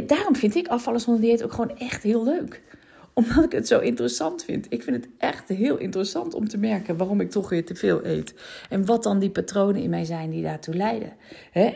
Daarom 0.06 0.37
vind 0.37 0.55
ik 0.55 0.69
afvallen 0.69 1.00
zonder 1.00 1.23
dieet 1.23 1.43
ook 1.43 1.53
gewoon 1.53 1.79
echt 1.79 2.03
heel 2.03 2.25
leuk 2.25 2.62
omdat 3.19 3.44
ik 3.44 3.53
het 3.53 3.67
zo 3.67 3.79
interessant 3.79 4.44
vind. 4.44 4.67
Ik 4.69 4.82
vind 4.82 4.97
het 4.97 5.09
echt 5.19 5.49
heel 5.49 5.79
interessant 5.79 6.35
om 6.35 6.49
te 6.49 6.59
merken 6.59 6.97
waarom 6.97 7.20
ik 7.20 7.31
toch 7.31 7.49
weer 7.49 7.65
te 7.65 7.75
veel 7.75 8.05
eet. 8.05 8.35
En 8.70 8.85
wat 8.85 9.03
dan 9.03 9.19
die 9.19 9.31
patronen 9.31 9.82
in 9.82 9.91
mij 9.91 10.05
zijn 10.05 10.31
die 10.31 10.43
daartoe 10.43 10.75
leiden. 10.75 11.12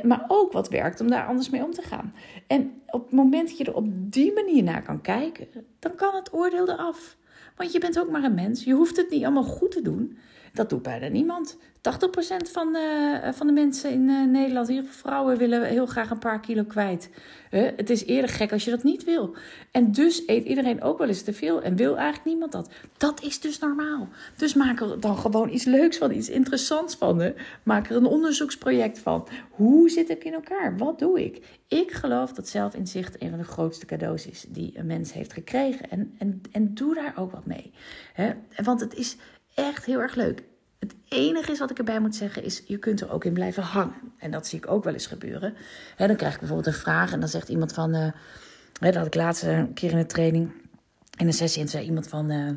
maar 0.02 0.24
ook 0.28 0.52
wat 0.52 0.68
werkt 0.68 1.00
om 1.00 1.10
daar 1.10 1.26
anders 1.26 1.50
mee 1.50 1.64
om 1.64 1.72
te 1.72 1.82
gaan. 1.82 2.14
En 2.46 2.72
op 2.86 3.02
het 3.02 3.12
moment 3.12 3.48
dat 3.48 3.58
je 3.58 3.64
er 3.64 3.74
op 3.74 3.86
die 4.12 4.32
manier 4.32 4.62
naar 4.62 4.82
kan 4.82 5.00
kijken, 5.00 5.46
dan 5.78 5.94
kan 5.94 6.14
het 6.14 6.32
oordeel 6.32 6.68
eraf. 6.68 7.16
Want 7.56 7.72
je 7.72 7.78
bent 7.78 7.98
ook 7.98 8.10
maar 8.10 8.24
een 8.24 8.34
mens. 8.34 8.64
Je 8.64 8.74
hoeft 8.74 8.96
het 8.96 9.10
niet 9.10 9.24
allemaal 9.24 9.44
goed 9.44 9.70
te 9.70 9.82
doen. 9.82 10.18
Dat 10.52 10.70
doet 10.70 10.82
bijna 10.82 11.08
niemand. 11.08 11.56
80% 11.82 12.50
van 12.50 12.72
de, 12.72 13.18
eh, 13.22 13.32
van 13.32 13.46
de 13.46 13.52
mensen 13.52 13.90
in 13.90 14.08
uh, 14.08 14.26
Nederland, 14.26 14.68
hier 14.68 14.84
vrouwen, 14.84 15.36
willen 15.36 15.62
heel 15.62 15.86
graag 15.86 16.10
een 16.10 16.18
paar 16.18 16.40
kilo 16.40 16.64
kwijt. 16.64 17.10
Uh, 17.50 17.68
het 17.76 17.90
is 17.90 18.04
eerder 18.04 18.30
gek 18.30 18.52
als 18.52 18.64
je 18.64 18.70
dat 18.70 18.82
niet 18.82 19.04
wil. 19.04 19.34
En 19.70 19.92
dus 19.92 20.22
eet 20.26 20.44
iedereen 20.44 20.82
ook 20.82 20.98
wel 20.98 21.08
eens 21.08 21.22
te 21.22 21.32
veel 21.32 21.62
en 21.62 21.76
wil 21.76 21.96
eigenlijk 21.96 22.24
niemand 22.24 22.52
dat. 22.52 22.70
Dat 22.96 23.22
is 23.22 23.40
dus 23.40 23.58
normaal. 23.58 24.08
Dus 24.36 24.54
maak 24.54 24.80
er 24.80 25.00
dan 25.00 25.18
gewoon 25.18 25.48
iets 25.48 25.64
leuks 25.64 25.96
van, 25.96 26.12
iets 26.12 26.28
interessants 26.28 26.94
van. 26.94 27.32
Maak 27.62 27.90
er 27.90 27.96
een 27.96 28.06
onderzoeksproject 28.06 28.98
van. 28.98 29.28
Hoe 29.50 29.90
zit 29.90 30.10
ik 30.10 30.24
in 30.24 30.32
elkaar? 30.32 30.76
Wat 30.76 30.98
doe 30.98 31.24
ik? 31.24 31.60
Ik 31.68 31.90
geloof 31.90 32.32
dat 32.32 32.48
zelfinzicht 32.48 33.22
een 33.22 33.30
van 33.30 33.38
de 33.38 33.44
grootste 33.44 33.86
cadeaus 33.86 34.26
is 34.26 34.44
die 34.48 34.72
een 34.74 34.86
mens 34.86 35.12
heeft 35.12 35.32
gekregen. 35.32 35.90
En, 35.90 36.14
en, 36.18 36.40
en 36.52 36.74
doe 36.74 36.94
daar 36.94 37.12
ook 37.16 37.32
wat 37.32 37.46
mee. 37.46 37.72
Hè? 38.12 38.32
Want 38.62 38.80
het 38.80 38.94
is 38.94 39.16
echt 39.54 39.84
heel 39.84 40.00
erg 40.00 40.14
leuk. 40.14 40.42
Het 40.78 40.94
enige 41.08 41.52
is 41.52 41.58
wat 41.58 41.70
ik 41.70 41.78
erbij 41.78 42.00
moet 42.00 42.14
zeggen 42.14 42.44
is, 42.44 42.62
je 42.66 42.78
kunt 42.78 43.00
er 43.00 43.10
ook 43.10 43.24
in 43.24 43.32
blijven 43.32 43.62
hangen. 43.62 44.12
En 44.18 44.30
dat 44.30 44.46
zie 44.46 44.58
ik 44.58 44.70
ook 44.70 44.84
wel 44.84 44.92
eens 44.92 45.06
gebeuren. 45.06 45.54
dan 45.96 46.16
krijg 46.16 46.32
ik 46.32 46.38
bijvoorbeeld 46.38 46.74
een 46.74 46.80
vraag 46.80 47.12
en 47.12 47.20
dan 47.20 47.28
zegt 47.28 47.48
iemand 47.48 47.72
van... 47.72 47.94
Uh, 47.94 48.06
dat 48.80 48.94
had 48.94 49.06
ik 49.06 49.14
laatst 49.14 49.42
een 49.42 49.72
keer 49.72 49.90
in 49.90 49.98
een 49.98 50.06
training, 50.06 50.52
in 51.18 51.26
een 51.26 51.32
sessie, 51.32 51.62
en 51.62 51.68
zei 51.68 51.84
iemand 51.84 52.08
van... 52.08 52.30
Uh, 52.30 52.50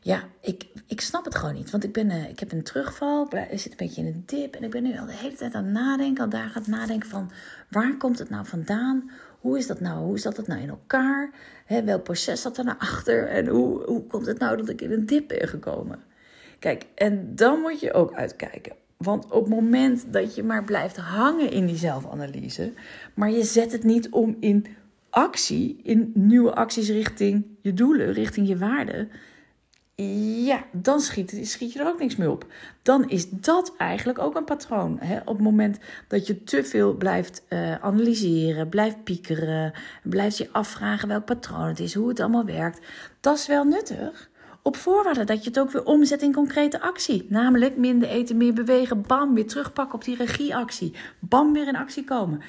ja, 0.00 0.22
ik, 0.40 0.66
ik 0.86 1.00
snap 1.00 1.24
het 1.24 1.34
gewoon 1.34 1.54
niet. 1.54 1.70
Want 1.70 1.84
ik, 1.84 1.92
ben, 1.92 2.10
uh, 2.10 2.28
ik 2.28 2.38
heb 2.38 2.52
een 2.52 2.62
terugval, 2.62 3.28
ik 3.50 3.60
zit 3.60 3.70
een 3.70 3.76
beetje 3.76 4.00
in 4.00 4.06
een 4.06 4.22
dip... 4.26 4.54
en 4.54 4.62
ik 4.62 4.70
ben 4.70 4.82
nu 4.82 4.98
al 4.98 5.06
de 5.06 5.12
hele 5.12 5.36
tijd 5.36 5.54
aan 5.54 5.64
het 5.64 5.72
nadenken, 5.72 6.24
al 6.24 6.30
daar 6.30 6.48
gaat 6.48 6.66
nadenken 6.66 7.08
van... 7.08 7.30
waar 7.68 7.96
komt 7.96 8.18
het 8.18 8.30
nou 8.30 8.46
vandaan? 8.46 9.10
Hoe 9.40 9.58
is 9.58 9.66
dat 9.66 9.80
nou? 9.80 10.04
Hoe 10.04 10.18
zat 10.18 10.36
dat 10.36 10.46
nou 10.46 10.60
in 10.60 10.68
elkaar? 10.68 11.30
He, 11.64 11.84
welk 11.84 12.02
proces 12.02 12.42
zat 12.42 12.58
er 12.58 12.64
nou 12.64 12.78
achter? 12.78 13.28
En 13.28 13.46
hoe, 13.46 13.84
hoe 13.84 14.06
komt 14.06 14.26
het 14.26 14.38
nou 14.38 14.56
dat 14.56 14.68
ik 14.68 14.80
in 14.80 14.92
een 14.92 15.06
dip 15.06 15.28
ben 15.28 15.48
gekomen? 15.48 15.98
Kijk, 16.60 16.86
en 16.94 17.34
dan 17.34 17.60
moet 17.60 17.80
je 17.80 17.92
ook 17.92 18.14
uitkijken. 18.14 18.72
Want 18.96 19.24
op 19.30 19.40
het 19.40 19.54
moment 19.54 20.12
dat 20.12 20.34
je 20.34 20.42
maar 20.42 20.64
blijft 20.64 20.96
hangen 20.96 21.50
in 21.50 21.66
die 21.66 21.76
zelfanalyse, 21.76 22.72
maar 23.14 23.30
je 23.30 23.44
zet 23.44 23.72
het 23.72 23.84
niet 23.84 24.10
om 24.10 24.36
in 24.40 24.66
actie, 25.10 25.80
in 25.82 26.10
nieuwe 26.14 26.54
acties 26.54 26.88
richting 26.88 27.46
je 27.60 27.74
doelen, 27.74 28.12
richting 28.12 28.48
je 28.48 28.58
waarden, 28.58 29.10
ja, 30.44 30.64
dan 30.72 31.00
schiet, 31.00 31.38
schiet 31.42 31.72
je 31.72 31.78
er 31.78 31.86
ook 31.86 31.98
niks 31.98 32.16
meer 32.16 32.30
op. 32.30 32.46
Dan 32.82 33.08
is 33.08 33.30
dat 33.30 33.74
eigenlijk 33.76 34.18
ook 34.18 34.36
een 34.36 34.44
patroon. 34.44 34.98
Hè? 35.00 35.18
Op 35.18 35.26
het 35.26 35.40
moment 35.40 35.78
dat 36.08 36.26
je 36.26 36.42
te 36.44 36.64
veel 36.64 36.94
blijft 36.94 37.42
uh, 37.48 37.74
analyseren, 37.74 38.68
blijft 38.68 39.04
piekeren, 39.04 39.72
blijft 40.02 40.38
je 40.38 40.48
afvragen 40.52 41.08
welk 41.08 41.24
patroon 41.24 41.68
het 41.68 41.80
is, 41.80 41.94
hoe 41.94 42.08
het 42.08 42.20
allemaal 42.20 42.44
werkt, 42.44 42.86
dat 43.20 43.38
is 43.38 43.46
wel 43.46 43.64
nuttig. 43.64 44.29
Op 44.62 44.76
voorwaarde 44.76 45.24
dat 45.24 45.44
je 45.44 45.48
het 45.48 45.58
ook 45.58 45.70
weer 45.70 45.84
omzet 45.84 46.22
in 46.22 46.32
concrete 46.32 46.80
actie. 46.80 47.26
Namelijk 47.28 47.76
minder 47.76 48.08
eten, 48.08 48.36
meer 48.36 48.52
bewegen. 48.52 49.02
Bam, 49.06 49.34
weer 49.34 49.46
terugpakken 49.46 49.94
op 49.94 50.04
die 50.04 50.16
regieactie. 50.16 50.94
Bam, 51.18 51.52
weer 51.52 51.68
in 51.68 51.76
actie 51.76 52.04
komen. 52.04 52.40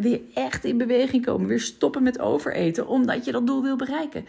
Weer 0.00 0.20
echt 0.34 0.64
in 0.64 0.78
beweging 0.78 1.24
komen. 1.24 1.46
Weer 1.46 1.60
stoppen 1.60 2.02
met 2.02 2.20
overeten, 2.20 2.86
omdat 2.86 3.24
je 3.24 3.32
dat 3.32 3.46
doel 3.46 3.62
wil 3.62 3.76
bereiken. 3.76 4.24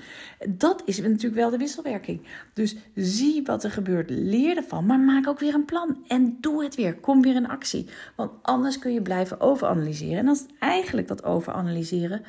Dat 0.49 0.81
is 0.85 1.01
natuurlijk 1.01 1.35
wel 1.35 1.49
de 1.49 1.57
wisselwerking. 1.57 2.21
Dus 2.53 2.75
zie 2.95 3.43
wat 3.43 3.63
er 3.63 3.71
gebeurt, 3.71 4.09
leer 4.09 4.57
ervan, 4.57 4.85
maar 4.85 4.99
maak 4.99 5.27
ook 5.27 5.39
weer 5.39 5.53
een 5.53 5.65
plan. 5.65 6.03
En 6.07 6.37
doe 6.41 6.63
het 6.63 6.75
weer. 6.75 6.95
Kom 6.95 7.21
weer 7.21 7.35
in 7.35 7.47
actie. 7.47 7.89
Want 8.15 8.31
anders 8.41 8.79
kun 8.79 8.93
je 8.93 9.01
blijven 9.01 9.39
overanalyseren. 9.39 10.17
En 10.17 10.25
dan 10.25 10.35
is 10.35 10.45
eigenlijk 10.59 11.07
dat 11.07 11.23
overanalyseren 11.23 12.21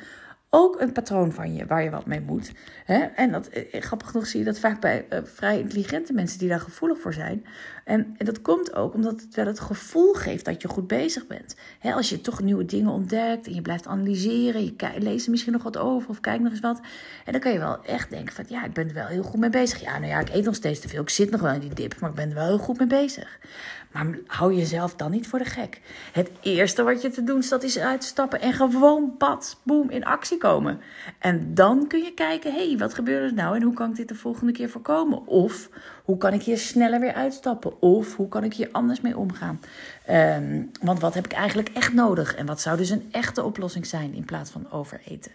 ook 0.49 0.81
een 0.81 0.91
patroon 0.91 1.31
van 1.31 1.55
je 1.55 1.65
waar 1.65 1.83
je 1.83 1.89
wat 1.89 2.05
mee 2.05 2.21
moet. 2.21 2.51
Hè? 2.85 2.99
En 2.99 3.31
dat, 3.31 3.47
eh, 3.47 3.81
grappig 3.81 4.07
genoeg 4.07 4.27
zie 4.27 4.39
je 4.39 4.45
dat 4.45 4.59
vaak 4.59 4.81
bij 4.81 5.05
uh, 5.09 5.19
vrij 5.23 5.59
intelligente 5.59 6.13
mensen 6.13 6.39
die 6.39 6.49
daar 6.49 6.59
gevoelig 6.59 6.99
voor 6.99 7.13
zijn. 7.13 7.45
En, 7.85 8.15
en, 8.17 8.25
dat 8.25 8.41
komt 8.41 8.73
ook 8.73 8.93
omdat 8.93 9.21
het 9.21 9.35
wel 9.35 9.45
het 9.45 9.59
gevoel 9.59 10.13
geeft 10.13 10.45
dat 10.45 10.61
je 10.61 10.67
goed 10.67 10.87
bezig 10.87 11.27
bent. 11.27 11.55
Hè, 11.79 11.93
als 11.93 12.09
je 12.09 12.21
toch 12.21 12.41
nieuwe 12.41 12.65
dingen 12.65 12.91
ontdekt 12.91 13.47
en 13.47 13.53
je 13.53 13.61
blijft 13.61 13.87
analyseren, 13.87 14.63
je 14.63 14.73
leest 14.97 15.25
er 15.25 15.31
misschien 15.31 15.53
nog 15.53 15.63
wat 15.63 15.77
over 15.77 16.09
of 16.09 16.19
kijkt 16.19 16.43
nog 16.43 16.51
eens 16.51 16.59
wat. 16.59 16.81
En 17.25 17.31
dan 17.31 17.41
kan 17.41 17.51
je 17.51 17.59
wel 17.59 17.83
echt 17.83 18.09
denken 18.09 18.33
van 18.33 18.45
ja, 18.47 18.65
ik 18.65 18.73
ben 18.73 18.87
er 18.87 18.93
wel 18.93 19.07
heel 19.07 19.23
goed 19.23 19.39
mee 19.39 19.49
bezig. 19.49 19.81
Ja, 19.81 19.97
nou 19.97 20.11
ja, 20.11 20.19
ik 20.19 20.29
eet 20.29 20.45
nog 20.45 20.55
steeds 20.55 20.79
te 20.79 20.87
veel, 20.87 21.01
ik 21.01 21.09
zit 21.09 21.29
nog 21.29 21.41
wel 21.41 21.53
in 21.53 21.59
die 21.59 21.73
dip, 21.73 21.99
maar 21.99 22.09
ik 22.09 22.15
ben 22.15 22.29
er 22.29 22.35
wel 22.35 22.47
heel 22.47 22.57
goed 22.57 22.77
mee 22.77 22.87
bezig. 22.87 23.39
Maar 23.91 24.17
hou 24.27 24.53
jezelf 24.53 24.95
dan 24.95 25.11
niet 25.11 25.27
voor 25.27 25.39
de 25.39 25.45
gek. 25.45 25.81
Het 26.11 26.29
eerste 26.41 26.83
wat 26.83 27.01
je 27.01 27.09
te 27.09 27.23
doen 27.23 27.43
staat 27.43 27.63
is 27.63 27.79
uitstappen 27.79 28.41
en 28.41 28.53
gewoon 28.53 29.15
bad, 29.17 29.59
boem, 29.63 29.89
in 29.89 30.05
actie 30.05 30.37
komen. 30.37 30.81
En 31.19 31.53
dan 31.53 31.87
kun 31.87 32.03
je 32.03 32.13
kijken, 32.13 32.53
hé, 32.53 32.67
hey, 32.67 32.77
wat 32.77 32.93
gebeurt 32.93 33.29
er 33.29 33.35
nou 33.35 33.55
en 33.55 33.61
hoe 33.61 33.73
kan 33.73 33.89
ik 33.89 33.95
dit 33.95 34.07
de 34.07 34.15
volgende 34.15 34.51
keer 34.51 34.69
voorkomen? 34.69 35.27
Of 35.27 35.69
hoe 36.03 36.17
kan 36.17 36.33
ik 36.33 36.41
hier 36.41 36.57
sneller 36.57 36.99
weer 36.99 37.13
uitstappen? 37.13 37.81
Of 37.81 38.15
hoe 38.15 38.27
kan 38.27 38.43
ik 38.43 38.53
hier 38.53 38.69
anders 38.71 39.01
mee 39.01 39.17
omgaan? 39.17 39.59
Ehm, 40.05 40.63
want 40.81 40.99
wat 40.99 41.13
heb 41.13 41.25
ik 41.25 41.33
eigenlijk 41.33 41.69
echt 41.69 41.93
nodig? 41.93 42.35
En 42.35 42.45
wat 42.45 42.61
zou 42.61 42.77
dus 42.77 42.89
een 42.89 43.07
echte 43.11 43.43
oplossing 43.43 43.85
zijn 43.85 44.13
in 44.13 44.25
plaats 44.25 44.51
van 44.51 44.71
overeten? 44.71 45.31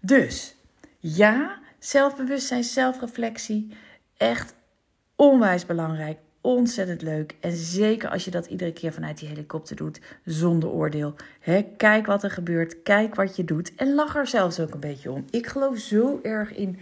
Dus 0.00 0.56
ja, 0.98 1.58
zelfbewustzijn, 1.78 2.64
zelfreflectie, 2.64 3.76
echt 4.16 4.54
onwijs 5.16 5.66
belangrijk 5.66 6.18
ontzettend 6.40 7.02
leuk. 7.02 7.36
En 7.40 7.52
zeker 7.52 8.08
als 8.08 8.24
je 8.24 8.30
dat 8.30 8.46
iedere 8.46 8.72
keer 8.72 8.92
vanuit 8.92 9.18
die 9.18 9.28
helikopter 9.28 9.76
doet, 9.76 10.00
zonder 10.24 10.68
oordeel. 10.68 11.14
kijk 11.76 12.06
wat 12.06 12.22
er 12.22 12.30
gebeurt, 12.30 12.82
kijk 12.82 13.14
wat 13.14 13.36
je 13.36 13.44
doet 13.44 13.74
en 13.74 13.94
lach 13.94 14.16
er 14.16 14.26
zelfs 14.26 14.60
ook 14.60 14.74
een 14.74 14.80
beetje 14.80 15.10
om. 15.10 15.24
Ik 15.30 15.46
geloof 15.46 15.78
zo 15.78 16.20
erg 16.22 16.54
in 16.54 16.78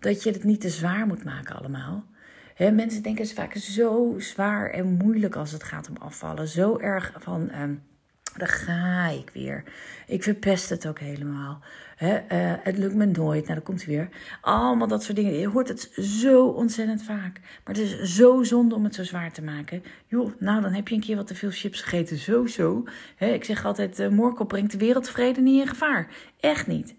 dat 0.00 0.22
je 0.22 0.30
het 0.30 0.44
niet 0.44 0.60
te 0.60 0.68
zwaar 0.68 1.06
moet 1.06 1.24
maken 1.24 1.56
allemaal. 1.56 2.04
mensen 2.58 3.02
denken 3.02 3.24
het 3.24 3.32
vaak 3.32 3.54
zo 3.54 4.14
zwaar 4.18 4.70
en 4.70 4.86
moeilijk 4.86 5.36
als 5.36 5.52
het 5.52 5.62
gaat 5.62 5.88
om 5.88 5.96
afvallen. 5.96 6.48
Zo 6.48 6.78
erg 6.78 7.12
van... 7.18 7.50
Ehm, 7.50 7.74
daar 8.38 8.48
ga 8.48 9.08
ik 9.08 9.30
weer. 9.32 9.64
Ik 10.06 10.22
verpest 10.22 10.68
het 10.68 10.86
ook 10.86 10.98
helemaal. 10.98 11.60
Eh, 11.96 12.18
het 12.62 12.78
lukt 12.78 12.94
me 12.94 13.06
nooit. 13.06 13.42
Nou, 13.42 13.54
dan 13.54 13.62
komt 13.62 13.84
weer. 13.84 14.08
Allemaal 14.40 14.88
dat 14.88 15.02
soort 15.02 15.16
dingen. 15.16 15.32
Je 15.32 15.48
hoort 15.48 15.68
het 15.68 15.90
zo 16.00 16.46
ontzettend 16.46 17.02
vaak. 17.02 17.40
Maar 17.64 17.74
het 17.74 17.78
is 17.78 18.02
zo 18.02 18.42
zonde 18.42 18.74
om 18.74 18.84
het 18.84 18.94
zo 18.94 19.04
zwaar 19.04 19.32
te 19.32 19.42
maken. 19.42 19.82
Joh, 20.06 20.32
nou, 20.38 20.62
dan 20.62 20.72
heb 20.72 20.88
je 20.88 20.94
een 20.94 21.00
keer 21.00 21.16
wat 21.16 21.26
te 21.26 21.34
veel 21.34 21.50
chips 21.50 21.80
gegeten. 21.80 22.16
Zo, 22.16 22.46
zo. 22.46 22.84
ik 23.18 23.44
zeg 23.44 23.64
altijd, 23.64 24.00
uh, 24.00 24.08
Morkel 24.08 24.44
brengt 24.44 24.72
de 24.72 24.78
wereldvrede 24.78 25.40
niet 25.40 25.60
in 25.60 25.68
gevaar. 25.68 26.08
Echt 26.40 26.66
niet. 26.66 26.94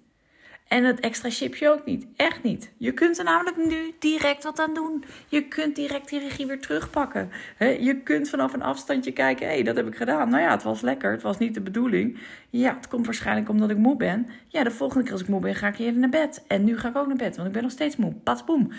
En 0.74 0.84
het 0.84 1.00
extra 1.00 1.30
chipje 1.30 1.70
ook 1.70 1.86
niet. 1.86 2.06
Echt 2.15 2.44
niet. 2.44 2.72
Je 2.77 2.92
kunt 2.92 3.18
er 3.18 3.24
namelijk 3.24 3.58
nu 3.58 3.94
direct 4.00 4.44
wat 4.44 4.60
aan 4.60 4.74
doen. 4.74 5.03
Je 5.27 5.48
kunt 5.48 5.75
direct 5.75 6.10
die 6.10 6.20
regie 6.20 6.46
weer 6.46 6.60
terugpakken. 6.60 7.30
je 7.60 8.01
kunt 8.03 8.30
vanaf 8.30 8.53
een 8.53 8.62
afstandje 8.62 9.12
kijken. 9.12 9.48
Hé, 9.48 9.53
hey, 9.53 9.63
dat 9.63 9.75
heb 9.75 9.88
ik 9.88 9.96
gedaan. 9.96 10.30
Nou 10.30 10.42
ja, 10.42 10.51
het 10.51 10.63
was 10.63 10.82
lekker. 10.82 11.12
Het 11.12 11.22
was 11.22 11.38
niet 11.38 11.53
de 11.53 11.62
bedoeling. 11.62 12.20
Ja, 12.50 12.75
het 12.75 12.88
komt 12.88 13.06
waarschijnlijk 13.06 13.50
omdat 13.50 13.70
ik 13.70 13.77
moe 13.77 13.98
ben. 13.98 14.27
Ja, 14.48 14.63
de 14.63 14.72
volgende 14.72 15.03
keer 15.03 15.12
als 15.12 15.22
ik 15.22 15.27
moe 15.27 15.39
ben, 15.39 15.56
ga 15.56 15.68
ik 15.68 15.80
even 15.80 16.00
naar 16.00 16.10
bed. 16.10 16.44
En 16.48 16.63
nu 16.63 16.77
ga 16.77 16.89
ik 16.89 16.98
ook 16.98 17.08
naar 17.08 17.15
bed, 17.15 17.36
want 17.36 17.48
ik 17.48 17.53
ben 17.53 17.63
nog 17.63 17.72
steeds 17.72 17.96
moe. 17.96 18.13
Pas 18.13 18.44
boem. 18.44 18.72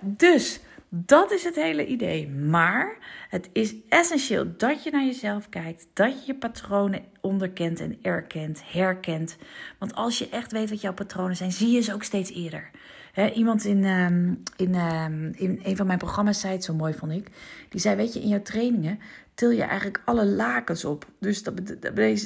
Dus 0.00 0.60
dat 0.88 1.30
is 1.30 1.44
het 1.44 1.54
hele 1.54 1.86
idee. 1.86 2.28
Maar 2.28 2.96
het 3.28 3.48
is 3.52 3.74
essentieel 3.88 4.56
dat 4.56 4.82
je 4.82 4.90
naar 4.90 5.04
jezelf 5.04 5.48
kijkt, 5.48 5.86
dat 5.92 6.20
je 6.20 6.26
je 6.26 6.38
patronen 6.38 7.04
onderkent 7.20 7.80
en 7.80 7.98
erkent, 8.02 8.62
herkent. 8.64 9.36
Want 9.78 9.94
als 9.94 10.18
je 10.18 10.28
echt 10.28 10.52
weet 10.52 10.70
wat 10.70 10.80
jouw 10.80 10.92
patronen 10.92 11.36
zijn, 11.36 11.52
zie 11.52 11.70
je 11.70 11.80
ze 11.80 11.94
ook 11.94 12.02
steeds 12.02 12.32
eerder. 12.32 12.70
iemand 13.34 13.64
in, 13.64 13.84
um, 13.84 14.42
in, 14.56 14.74
um, 14.74 15.32
in 15.34 15.60
een 15.62 15.76
van 15.76 15.86
mijn 15.86 15.98
programma's 15.98 16.40
zei 16.40 16.52
het 16.52 16.64
zo 16.64 16.74
mooi, 16.74 16.94
vond 16.94 17.12
ik. 17.12 17.28
Die 17.68 17.80
zei: 17.80 17.96
Weet 17.96 18.12
je, 18.12 18.20
in 18.20 18.28
jouw 18.28 18.42
trainingen 18.42 18.98
til 19.38 19.50
je 19.50 19.62
eigenlijk 19.62 20.02
alle 20.04 20.26
lakens 20.26 20.84
op. 20.84 21.06
Dus 21.18 21.42
dat, 21.42 21.54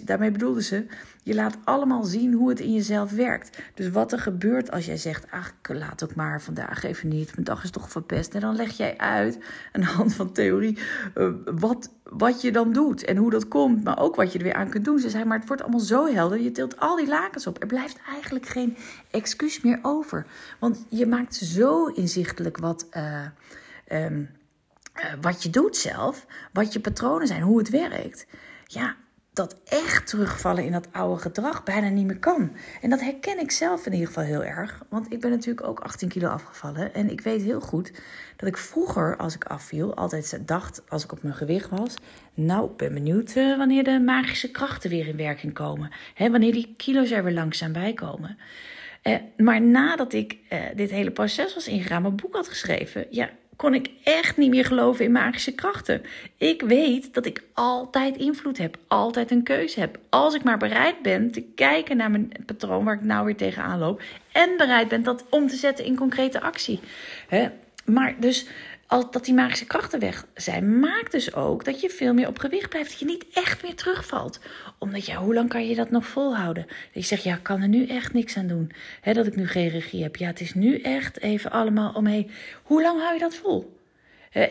daarmee 0.05 0.31
bedoelden 0.31 0.63
ze, 0.63 0.87
je 1.23 1.35
laat 1.35 1.57
allemaal 1.65 2.05
zien 2.05 2.33
hoe 2.33 2.49
het 2.49 2.61
in 2.61 2.73
jezelf 2.73 3.11
werkt. 3.11 3.59
Dus 3.75 3.91
wat 3.91 4.13
er 4.13 4.19
gebeurt 4.19 4.71
als 4.71 4.87
jij 4.87 4.97
zegt, 4.97 5.27
ach, 5.31 5.53
laat 5.63 6.05
ook 6.05 6.15
maar 6.15 6.43
vandaag 6.43 6.83
even 6.83 7.09
niet, 7.09 7.33
mijn 7.35 7.45
dag 7.45 7.65
is 7.65 7.71
toch 7.71 7.91
verpest. 7.91 8.35
En 8.35 8.41
dan 8.41 8.57
leg 8.57 8.77
jij 8.77 8.99
uit, 8.99 9.39
aan 9.73 9.81
de 9.81 9.87
hand 9.99 10.15
van 10.15 10.33
theorie, 10.33 10.79
uh, 11.15 11.29
wat, 11.45 11.91
wat 12.03 12.41
je 12.41 12.53
dan 12.53 12.73
doet 12.73 13.05
en 13.05 13.17
hoe 13.17 13.31
dat 13.31 13.49
komt, 13.49 13.85
maar 13.85 13.99
ook 13.99 14.17
wat 14.17 14.33
je 14.33 14.39
er 14.39 14.45
weer 14.45 14.55
aan 14.55 14.71
kunt 14.71 14.85
doen. 14.85 14.99
Ze 14.99 15.11
zei, 15.11 15.25
maar 15.25 15.39
het 15.39 15.47
wordt 15.47 15.63
allemaal 15.63 15.81
zo 15.81 16.07
helder, 16.07 16.41
je 16.41 16.53
tilt 16.53 16.79
al 16.79 16.97
die 16.97 17.09
lakens 17.09 17.47
op. 17.47 17.61
Er 17.61 17.67
blijft 17.67 17.99
eigenlijk 18.13 18.47
geen 18.47 18.77
excuus 19.11 19.61
meer 19.61 19.79
over. 19.83 20.27
Want 20.59 20.85
je 20.89 21.07
maakt 21.07 21.35
zo 21.35 21.87
inzichtelijk 21.87 22.59
wat... 22.59 22.87
Um, 23.89 24.21
uh, 24.21 24.29
wat 25.21 25.43
je 25.43 25.51
doet 25.51 25.77
zelf, 25.77 26.27
wat 26.53 26.73
je 26.73 26.81
patronen 26.81 27.27
zijn, 27.27 27.43
hoe 27.43 27.59
het 27.59 27.71
werkt. 27.71 28.27
Ja, 28.67 28.97
dat 29.33 29.57
echt 29.65 30.07
terugvallen 30.07 30.65
in 30.65 30.73
dat 30.73 30.89
oude 30.93 31.21
gedrag 31.21 31.63
bijna 31.63 31.89
niet 31.89 32.07
meer 32.07 32.19
kan. 32.19 32.57
En 32.81 32.91
dat 32.91 33.01
herken 33.01 33.39
ik 33.39 33.51
zelf 33.51 33.87
in 33.87 33.93
ieder 33.93 34.07
geval 34.07 34.25
heel 34.25 34.45
erg. 34.45 34.83
Want 34.89 35.13
ik 35.13 35.21
ben 35.21 35.31
natuurlijk 35.31 35.67
ook 35.67 35.81
18 35.81 36.09
kilo 36.09 36.29
afgevallen. 36.29 36.95
En 36.95 37.11
ik 37.11 37.21
weet 37.21 37.43
heel 37.43 37.61
goed 37.61 37.93
dat 38.37 38.49
ik 38.49 38.57
vroeger, 38.57 39.17
als 39.17 39.35
ik 39.35 39.45
afviel, 39.45 39.95
altijd 39.95 40.49
dacht, 40.49 40.83
als 40.89 41.05
ik 41.05 41.13
op 41.13 41.23
mijn 41.23 41.35
gewicht 41.35 41.69
was... 41.69 41.95
Nou, 42.35 42.71
ik 42.71 42.77
ben 42.77 42.95
benieuwd 42.95 43.37
uh, 43.37 43.57
wanneer 43.57 43.85
de 43.85 44.01
magische 44.01 44.51
krachten 44.51 44.91
weer 44.91 45.07
in 45.07 45.17
werking 45.17 45.53
komen. 45.53 45.91
Hè, 46.15 46.31
wanneer 46.31 46.53
die 46.53 46.75
kilo's 46.77 47.11
er 47.11 47.25
weer 47.25 47.33
langzaam 47.33 47.73
bij 47.73 47.93
komen. 47.93 48.39
Uh, 49.03 49.17
maar 49.37 49.63
nadat 49.63 50.13
ik 50.13 50.39
dit 50.75 50.91
hele 50.91 51.11
proces 51.11 51.55
was 51.55 51.69
ingegaan, 51.69 52.03
mijn 52.03 52.17
boek 52.17 52.35
had 52.35 52.49
geschreven... 52.49 53.07
ja, 53.11 53.31
kon 53.57 53.75
ik 53.75 53.91
echt 54.05 54.37
niet 54.37 54.51
meer 54.51 54.65
geloven 54.65 55.05
in 55.05 55.13
magische 55.13 55.53
krachten. 55.53 56.03
Ik 56.37 56.63
weet 56.63 57.15
dat 57.15 57.27
ik 57.27 57.43
altijd 57.53 58.17
invloed 58.17 58.59
heb, 58.59 58.77
altijd 58.89 59.31
een 59.31 59.43
keuze 59.43 59.81
heb. 59.81 59.99
Als 60.09 60.35
ik 60.35 60.43
maar 60.43 60.59
bereid 60.59 61.03
ben 61.03 61.31
te 61.31 61.43
kijken 61.55 61.97
naar 61.97 62.11
mijn 62.11 62.33
patroon 62.47 62.85
waar 62.85 62.95
ik 62.95 63.03
nou 63.03 63.25
weer 63.25 63.37
tegenaan 63.37 63.79
loop. 63.79 64.03
En 64.33 64.57
bereid 64.57 64.89
ben 64.89 65.03
dat 65.03 65.25
om 65.29 65.49
te 65.49 65.57
zetten 65.57 65.85
in 65.85 65.97
concrete 65.97 66.41
actie. 66.41 66.81
Maar 67.85 68.15
dus 68.19 68.47
dat 69.01 69.25
die 69.25 69.35
magische 69.35 69.67
krachten 69.67 70.01
weg 70.01 70.27
zijn, 70.35 70.81
maakt 70.81 71.13
dus 71.13 71.35
ook 71.35 71.65
dat 71.65 71.81
je 71.81 71.91
veel 71.91 72.15
meer 72.15 72.29
op 72.29 72.39
gewicht 72.39 72.69
blijft. 72.69 72.91
Dat 72.91 72.99
je 72.99 73.05
niet 73.05 73.27
echt 73.33 73.63
meer 73.63 73.75
terugvalt. 73.75 74.41
Omdat 74.79 75.07
ja, 75.07 75.17
hoe 75.17 75.35
lang 75.35 75.49
kan 75.49 75.69
je 75.69 75.75
dat 75.75 75.91
nog 75.91 76.07
volhouden? 76.07 76.67
Dat 76.67 76.77
je 76.93 77.03
zegt, 77.03 77.23
ja, 77.23 77.35
ik 77.35 77.43
kan 77.43 77.63
er 77.63 77.69
nu 77.69 77.87
echt 77.87 78.13
niks 78.13 78.37
aan 78.37 78.47
doen. 78.47 78.73
dat 79.03 79.27
ik 79.27 79.37
nu 79.37 79.47
geen 79.47 79.69
regie 79.69 80.03
heb. 80.03 80.17
Ja, 80.17 80.27
het 80.27 80.41
is 80.41 80.55
nu 80.55 80.81
echt 80.81 81.21
even 81.21 81.51
allemaal 81.51 81.93
omheen. 81.93 82.31
Hoe 82.63 82.83
lang 82.83 83.01
hou 83.01 83.13
je 83.13 83.21
dat 83.21 83.35
vol? 83.35 83.81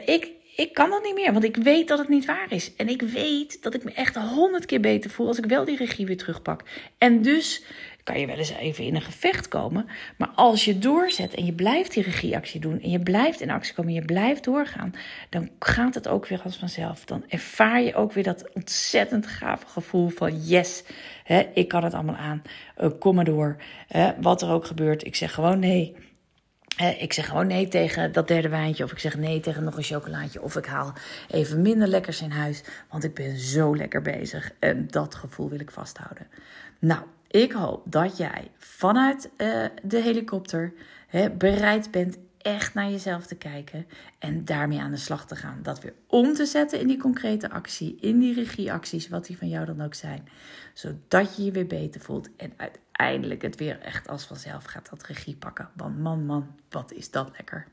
ik, 0.06 0.32
ik 0.56 0.74
kan 0.74 0.90
dat 0.90 1.04
niet 1.04 1.14
meer, 1.14 1.32
want 1.32 1.44
ik 1.44 1.56
weet 1.56 1.88
dat 1.88 1.98
het 1.98 2.08
niet 2.08 2.26
waar 2.26 2.52
is. 2.52 2.76
En 2.76 2.90
ik 2.90 3.02
weet 3.02 3.64
dat 3.64 3.74
ik 3.74 3.84
me 3.84 3.92
echt 3.92 4.16
honderd 4.16 4.66
keer 4.66 4.80
beter 4.80 5.10
voel 5.10 5.28
als 5.28 5.38
ik 5.38 5.46
wel 5.46 5.66
die 5.66 5.78
regie 5.78 6.06
weer 6.06 6.18
terugpak. 6.18 6.64
En 6.98 7.22
dus 7.22 7.64
kan 8.04 8.20
je 8.20 8.28
wel 8.28 8.38
eens 8.38 8.50
even 8.50 8.84
in 8.84 8.96
een 8.96 9.02
gevecht 9.02 9.48
komen. 9.48 9.88
Maar 10.18 10.30
als 10.36 10.66
je 10.66 10.80
doorzet 10.80 11.34
en 11.34 11.46
je 11.46 11.54
blijft 11.54 11.94
die 11.94 12.04
regieactie 12.04 12.60
doen 12.60 12.82
en 12.82 12.90
je 12.90 13.00
blijft 13.00 13.42
in 13.42 13.50
actie 13.50 13.74
komen 13.74 13.94
en 13.94 14.00
je 14.00 14.06
blijft 14.06 14.44
doorgaan, 14.44 14.94
dan 15.30 15.50
gaat 15.60 15.96
het 15.96 16.08
ook 16.08 16.28
weer 16.28 16.42
als 16.44 16.58
vanzelf. 16.58 17.06
Dan 17.06 17.24
ervaar 17.28 17.82
je 17.82 17.96
ook 17.96 18.14
weer 18.14 18.24
dat 18.24 18.50
ontzettend 18.54 19.28
gave 19.28 19.66
gevoel 19.68 20.10
van 20.10 20.46
yes, 20.46 20.84
hè, 21.24 21.50
ik 21.54 21.68
kan 21.68 21.84
het 21.84 21.94
allemaal 21.94 22.16
aan. 22.16 22.42
Uh, 22.78 22.90
kom 23.00 23.16
maar 23.16 23.26
door. 23.26 23.58
Wat 24.22 24.42
er 24.42 24.50
ook 24.50 24.66
gebeurt, 24.66 25.06
ik 25.06 25.16
zeg 25.16 25.34
gewoon 25.34 25.60
nee. 25.60 25.96
Ik 27.00 27.14
zeg 27.14 27.28
gewoon 27.28 27.48
nee 27.48 27.68
tegen 27.68 28.12
dat 28.12 28.28
derde 28.28 28.50
wijntje. 28.50 28.84
Of 28.84 28.92
ik 28.92 29.00
zeg 29.00 29.18
nee 29.18 29.40
tegen 29.40 29.64
nog 29.64 29.78
een 29.78 29.84
chocolaatje. 29.84 30.42
Of 30.42 30.56
ik 30.56 30.66
haal 30.66 30.94
even 31.28 31.62
minder 31.62 31.88
lekkers 31.88 32.22
in 32.22 32.32
huis. 32.32 32.64
Want 32.90 33.04
ik 33.04 33.14
ben 33.14 33.38
zo 33.38 33.76
lekker 33.76 34.02
bezig. 34.02 34.52
En 34.60 34.88
dat 34.88 35.16
gevoel 35.16 35.50
wil 35.50 35.60
ik 35.60 35.72
vasthouden. 35.72 36.28
Nou, 36.80 37.02
ik 37.32 37.52
hoop 37.52 37.84
dat 37.86 38.18
jij 38.18 38.52
vanuit 38.58 39.30
uh, 39.38 39.66
de 39.84 40.02
helikopter 40.02 40.74
hè, 41.08 41.30
bereid 41.30 41.92
bent 41.92 42.18
echt 42.38 42.74
naar 42.74 42.90
jezelf 42.90 43.26
te 43.26 43.36
kijken 43.36 43.88
en 44.20 44.46
daarmee 44.46 44.80
aan 44.80 44.92
de 44.92 44.98
slag 44.98 45.26
te 45.26 45.36
gaan. 45.36 45.60
Dat 45.64 45.82
weer 45.82 45.94
om 46.08 46.34
te 46.34 46.46
zetten 46.46 46.80
in 46.80 46.88
die 46.88 46.98
concrete 46.98 47.50
actie, 47.50 47.98
in 48.00 48.20
die 48.20 48.34
regieacties, 48.34 49.10
wat 49.10 49.26
die 49.26 49.38
van 49.38 49.50
jou 49.50 49.66
dan 49.66 49.82
ook 49.82 49.94
zijn. 49.94 50.28
Zodat 50.74 51.36
je 51.36 51.44
je 51.44 51.52
weer 51.52 51.68
beter 51.68 52.02
voelt 52.02 52.30
en 52.36 52.54
uiteindelijk 52.58 53.42
het 53.42 53.56
weer 53.56 53.80
echt 53.80 54.08
als 54.08 54.26
vanzelf 54.26 54.64
gaat 54.64 54.90
dat 54.90 55.04
regie 55.04 55.36
pakken. 55.36 55.70
Want 55.76 56.00
man, 56.00 56.26
man, 56.26 56.56
wat 56.70 56.94
is 56.94 57.12
dat 57.12 57.32
lekker. 57.38 57.68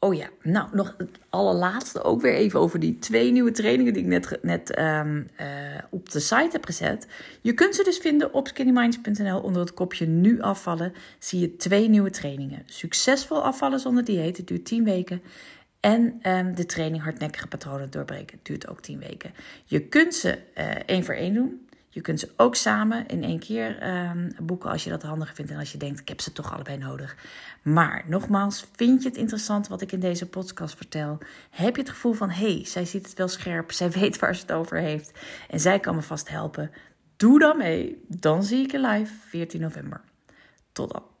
Oh 0.00 0.14
ja, 0.14 0.28
nou 0.42 0.68
nog 0.72 0.94
het 0.98 1.18
allerlaatste 1.28 2.02
ook 2.02 2.20
weer 2.20 2.34
even 2.34 2.60
over 2.60 2.80
die 2.80 2.98
twee 2.98 3.32
nieuwe 3.32 3.50
trainingen 3.50 3.92
die 3.92 4.02
ik 4.02 4.08
net, 4.08 4.38
net 4.42 4.70
ehm, 4.74 5.22
eh, 5.36 5.46
op 5.90 6.10
de 6.10 6.20
site 6.20 6.48
heb 6.52 6.64
gezet. 6.64 7.06
Je 7.40 7.52
kunt 7.52 7.74
ze 7.74 7.84
dus 7.84 7.98
vinden 7.98 8.32
op 8.34 8.48
skinnyminds.nl 8.48 9.40
onder 9.40 9.60
het 9.60 9.74
kopje 9.74 10.06
nu 10.06 10.40
afvallen. 10.40 10.92
Zie 11.18 11.40
je 11.40 11.56
twee 11.56 11.88
nieuwe 11.88 12.10
trainingen. 12.10 12.62
Succesvol 12.66 13.42
afvallen 13.42 13.80
zonder 13.80 14.04
dieet, 14.04 14.36
het 14.36 14.46
duurt 14.46 14.64
10 14.64 14.84
weken. 14.84 15.22
En 15.80 16.20
um, 16.22 16.54
de 16.54 16.66
training 16.66 17.02
hardnekkige 17.02 17.46
patronen 17.46 17.90
doorbreken, 17.90 18.38
duurt 18.42 18.68
ook 18.68 18.80
10 18.80 18.98
weken. 18.98 19.32
Je 19.64 19.80
kunt 19.80 20.14
ze 20.14 20.38
uh, 20.58 20.64
één 20.86 21.04
voor 21.04 21.14
één 21.14 21.34
doen. 21.34 21.67
Je 21.98 22.04
kunt 22.04 22.20
ze 22.20 22.32
ook 22.36 22.54
samen 22.54 23.06
in 23.06 23.22
één 23.22 23.38
keer 23.38 23.78
ehm, 23.78 24.30
boeken 24.42 24.70
als 24.70 24.84
je 24.84 24.90
dat 24.90 25.02
handiger 25.02 25.34
vindt 25.34 25.50
en 25.50 25.58
als 25.58 25.72
je 25.72 25.78
denkt, 25.78 26.00
ik 26.00 26.08
heb 26.08 26.20
ze 26.20 26.32
toch 26.32 26.52
allebei 26.52 26.76
nodig. 26.76 27.16
Maar 27.62 28.04
nogmaals, 28.06 28.66
vind 28.76 29.02
je 29.02 29.08
het 29.08 29.18
interessant 29.18 29.68
wat 29.68 29.80
ik 29.80 29.92
in 29.92 30.00
deze 30.00 30.28
podcast 30.28 30.76
vertel? 30.76 31.18
Heb 31.50 31.76
je 31.76 31.82
het 31.82 31.90
gevoel 31.90 32.12
van, 32.12 32.30
hé, 32.30 32.54
hey, 32.54 32.64
zij 32.64 32.84
ziet 32.84 33.06
het 33.06 33.18
wel 33.18 33.28
scherp, 33.28 33.72
zij 33.72 33.90
weet 34.00 34.18
waar 34.18 34.34
ze 34.34 34.40
het 34.40 34.52
over 34.52 34.78
heeft 34.78 35.18
en 35.50 35.60
zij 35.60 35.80
kan 35.80 35.94
me 35.94 36.02
vast 36.02 36.28
helpen? 36.28 36.70
Doe 37.16 37.38
dan 37.38 37.56
mee. 37.56 38.04
Dan 38.08 38.42
zie 38.42 38.64
ik 38.64 38.70
je 38.70 38.80
live 38.80 39.12
14 39.28 39.60
november. 39.60 40.00
Tot 40.72 40.92
dan. 40.92 41.17